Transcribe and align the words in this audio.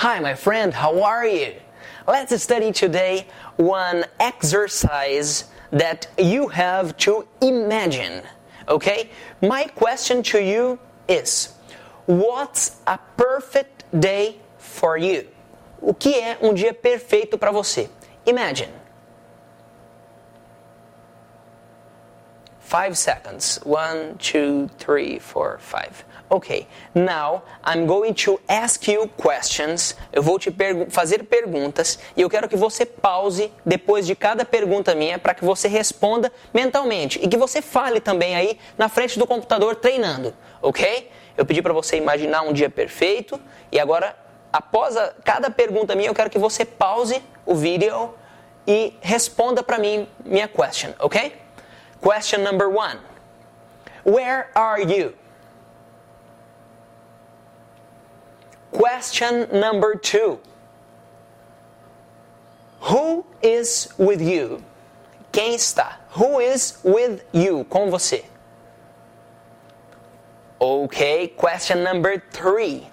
Hi, 0.00 0.20
my 0.20 0.34
friend, 0.34 0.74
how 0.74 1.02
are 1.04 1.26
you? 1.26 1.54
Let's 2.06 2.42
study 2.42 2.70
today 2.70 3.26
one 3.56 4.04
exercise 4.20 5.44
that 5.70 6.06
you 6.18 6.48
have 6.48 6.98
to 6.98 7.26
imagine. 7.40 8.20
Okay? 8.68 9.08
My 9.40 9.64
question 9.64 10.22
to 10.24 10.38
you 10.38 10.78
is 11.08 11.54
What's 12.04 12.76
a 12.86 12.98
perfect 13.16 13.84
day 13.98 14.36
for 14.58 14.98
you? 14.98 15.28
O 15.80 15.94
que 15.94 16.20
é 16.20 16.36
um 16.42 16.52
dia 16.52 16.74
perfeito 16.74 17.38
para 17.38 17.50
você? 17.50 17.88
Imagine. 18.26 18.85
Five 22.76 22.98
seconds. 22.98 23.58
One, 23.64 24.18
two, 24.18 24.68
three, 24.76 25.18
four, 25.18 25.58
five. 25.58 26.04
Ok, 26.28 26.66
now 26.94 27.42
I'm 27.64 27.86
going 27.86 28.12
to 28.16 28.38
ask 28.50 28.86
you 28.86 29.08
questions. 29.16 29.96
Eu 30.12 30.22
vou 30.22 30.38
te 30.38 30.50
pergu 30.50 30.90
fazer 30.90 31.24
perguntas 31.24 31.98
e 32.14 32.20
eu 32.20 32.28
quero 32.28 32.46
que 32.46 32.56
você 32.56 32.84
pause 32.84 33.50
depois 33.64 34.06
de 34.06 34.14
cada 34.14 34.44
pergunta 34.44 34.94
minha 34.94 35.18
para 35.18 35.32
que 35.32 35.42
você 35.42 35.68
responda 35.68 36.30
mentalmente 36.52 37.18
e 37.22 37.26
que 37.26 37.38
você 37.38 37.62
fale 37.62 37.98
também 37.98 38.36
aí 38.36 38.58
na 38.76 38.90
frente 38.90 39.18
do 39.18 39.26
computador 39.26 39.76
treinando, 39.76 40.34
ok? 40.60 41.10
Eu 41.34 41.46
pedi 41.46 41.62
para 41.62 41.72
você 41.72 41.96
imaginar 41.96 42.42
um 42.42 42.52
dia 42.52 42.68
perfeito 42.68 43.40
e 43.72 43.80
agora, 43.80 44.14
após 44.52 44.98
a, 44.98 45.14
cada 45.24 45.48
pergunta 45.48 45.94
minha, 45.94 46.10
eu 46.10 46.14
quero 46.14 46.28
que 46.28 46.38
você 46.38 46.62
pause 46.62 47.22
o 47.46 47.54
vídeo 47.54 48.12
e 48.66 48.92
responda 49.00 49.62
para 49.62 49.78
mim 49.78 50.06
minha 50.26 50.46
question, 50.46 50.92
ok? 50.98 51.45
Question 52.00 52.42
number 52.42 52.68
one: 52.68 52.98
Where 54.04 54.50
are 54.54 54.80
you? 54.80 55.14
Question 58.72 59.48
number 59.52 59.94
two 59.94 60.38
Who 62.86 63.24
is 63.42 63.88
with 63.98 64.20
you? 64.20 64.62
Quem 65.32 65.54
está? 65.54 65.94
Who 66.10 66.38
is 66.38 66.78
with 66.84 67.24
you? 67.32 67.64
Com 67.64 67.90
você. 67.90 68.24
Okay, 70.60 71.28
question 71.36 71.82
number 71.82 72.22
three. 72.30 72.88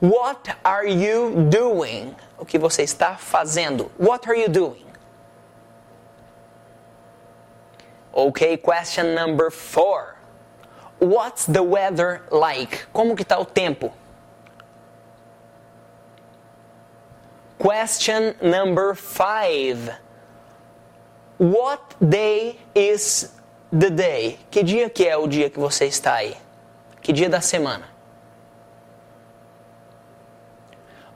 What 0.00 0.56
are 0.64 0.86
you 0.86 1.48
doing? 1.48 2.14
O 2.38 2.44
que 2.44 2.58
você 2.58 2.82
está 2.82 3.16
fazendo? 3.16 3.90
What 3.96 4.28
are 4.28 4.36
you 4.36 4.48
doing? 4.48 4.84
Okay, 8.14 8.56
question 8.56 9.14
number 9.14 9.50
four. 9.50 10.16
What's 11.00 11.46
the 11.46 11.64
weather 11.64 12.22
like? 12.30 12.86
Como 12.92 13.16
que 13.16 13.24
está 13.24 13.40
o 13.40 13.44
tempo? 13.44 13.92
Question 17.58 18.34
number 18.40 18.94
five. 18.94 19.90
What 21.38 21.96
day 21.98 22.58
is 22.74 23.32
the 23.72 23.90
day? 23.90 24.38
Que 24.50 24.62
dia 24.62 24.88
que 24.88 25.08
é 25.08 25.16
o 25.16 25.26
dia 25.26 25.50
que 25.50 25.58
você 25.58 25.86
está 25.86 26.14
aí? 26.14 26.36
Que 27.02 27.12
dia 27.12 27.28
da 27.28 27.40
semana? 27.40 27.93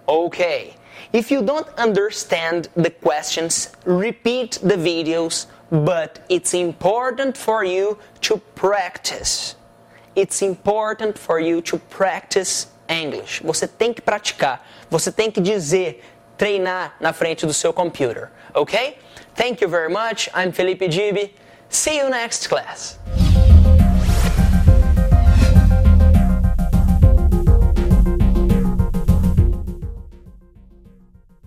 Okay. 0.08 0.74
If 1.12 1.30
you 1.30 1.42
don't 1.42 1.68
understand 1.76 2.68
the 2.74 2.90
questions, 2.90 3.72
repeat 3.84 4.58
the 4.62 4.76
videos, 4.76 5.46
but 5.70 6.20
it's 6.28 6.54
important 6.54 7.36
for 7.36 7.64
you 7.64 7.98
to 8.22 8.38
practice. 8.54 9.54
It's 10.16 10.42
important 10.42 11.18
for 11.18 11.40
you 11.40 11.60
to 11.62 11.78
practice 11.78 12.66
English. 12.88 13.40
Você 13.42 13.68
tem 13.68 13.94
que 13.94 14.02
praticar. 14.02 14.60
Você 14.90 15.12
tem 15.12 15.30
que 15.30 15.40
dizer 15.40 16.02
treinar 16.36 16.94
na 17.00 17.12
frente 17.12 17.46
do 17.46 17.52
seu 17.52 17.72
computer, 17.72 18.30
ok? 18.54 18.98
Thank 19.34 19.60
you 19.60 19.68
very 19.68 19.92
much. 19.92 20.28
I'm 20.34 20.52
Felipe 20.52 20.90
Gibi. 20.90 21.34
See 21.68 21.98
you 21.98 22.08
next 22.08 22.48
class. 22.48 22.97